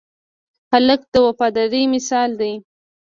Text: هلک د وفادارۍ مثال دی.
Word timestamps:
هلک 0.71 1.01
د 1.13 1.15
وفادارۍ 1.27 1.83
مثال 1.95 2.29
دی. 2.39 2.53